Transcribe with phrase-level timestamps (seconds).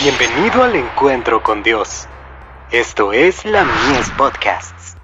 [0.00, 2.06] Bienvenido al encuentro con Dios.
[2.70, 4.94] Esto es la Mies Podcasts.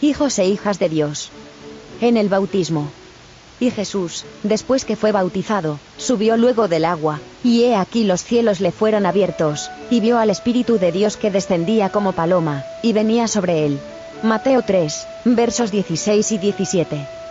[0.00, 1.30] Hijos e hijas de Dios.
[2.00, 2.90] En el bautismo.
[3.60, 8.58] Y Jesús, después que fue bautizado, subió luego del agua, y he aquí los cielos
[8.58, 13.28] le fueron abiertos, y vio al Espíritu de Dios que descendía como paloma, y venía
[13.28, 13.78] sobre él.
[14.24, 17.23] Mateo 3, versos 16 y 17.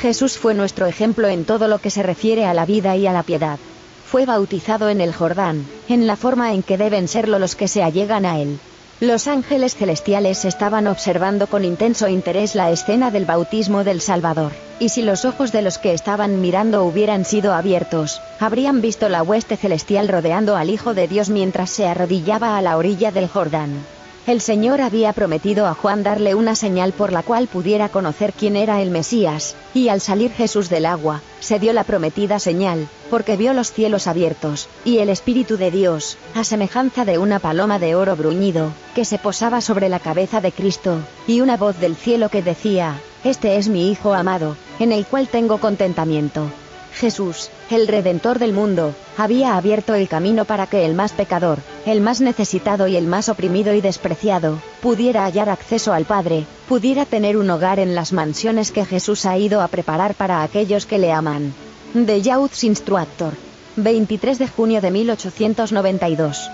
[0.00, 3.12] Jesús fue nuestro ejemplo en todo lo que se refiere a la vida y a
[3.12, 3.58] la piedad.
[4.06, 7.82] Fue bautizado en el Jordán, en la forma en que deben serlo los que se
[7.82, 8.58] allegan a él.
[9.00, 14.90] Los ángeles celestiales estaban observando con intenso interés la escena del bautismo del Salvador, y
[14.90, 19.56] si los ojos de los que estaban mirando hubieran sido abiertos, habrían visto la hueste
[19.56, 23.84] celestial rodeando al Hijo de Dios mientras se arrodillaba a la orilla del Jordán.
[24.26, 28.56] El Señor había prometido a Juan darle una señal por la cual pudiera conocer quién
[28.56, 33.36] era el Mesías, y al salir Jesús del agua, se dio la prometida señal, porque
[33.36, 37.94] vio los cielos abiertos, y el Espíritu de Dios, a semejanza de una paloma de
[37.94, 42.30] oro bruñido, que se posaba sobre la cabeza de Cristo, y una voz del cielo
[42.30, 46.50] que decía, Este es mi Hijo amado, en el cual tengo contentamiento.
[46.94, 52.00] Jesús, el Redentor del mundo, había abierto el camino para que el más pecador, el
[52.00, 57.36] más necesitado y el más oprimido y despreciado, pudiera hallar acceso al Padre, pudiera tener
[57.36, 61.12] un hogar en las mansiones que Jesús ha ido a preparar para aquellos que le
[61.12, 61.52] aman.
[61.94, 63.32] De Youth's Instructor.
[63.76, 66.50] 23 de junio de 1892.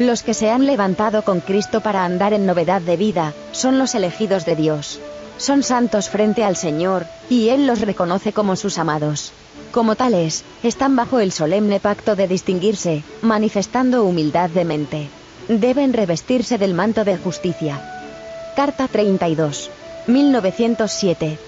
[0.00, 3.94] Los que se han levantado con Cristo para andar en novedad de vida, son los
[3.94, 5.00] elegidos de Dios.
[5.38, 9.32] Son santos frente al Señor, y Él los reconoce como sus amados.
[9.72, 15.08] Como tales, están bajo el solemne pacto de distinguirse, manifestando humildad de mente.
[15.48, 17.80] Deben revestirse del manto de justicia.
[18.56, 19.70] Carta 32.
[20.06, 21.47] 1907.